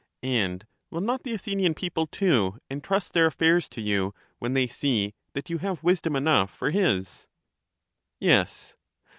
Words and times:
And 0.23 0.65
will 0.89 0.99
not 1.01 1.21
the 1.21 1.33
Athenian 1.33 1.75
people, 1.75 2.07
too, 2.07 2.57
entrust 2.71 3.13
their 3.13 3.27
affairs 3.27 3.69
to 3.69 3.81
you 3.81 4.15
when 4.39 4.55
they 4.55 4.65
see 4.65 5.13
that 5.33 5.51
you 5.51 5.59
have 5.59 5.83
wis 5.83 6.01
dom 6.01 6.15
enough 6.15 6.49
for 6.49 6.71
his? 6.71 7.27
Yes. 8.19 8.75